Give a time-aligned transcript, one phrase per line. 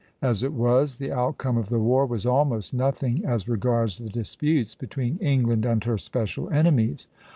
[0.23, 4.73] As it was, the outcome of the war was almost nothing as regards the disputes
[4.73, 7.07] between England and her special enemies.